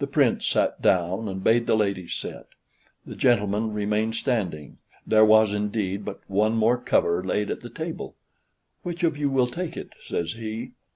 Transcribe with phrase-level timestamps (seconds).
[0.00, 2.48] The Prince sat down and bade the ladies sit.
[3.06, 8.16] The gentlemen remained standing: there was, indeed, but one more cover laid at the table:
[8.82, 10.72] "Which of you will take it?" says he.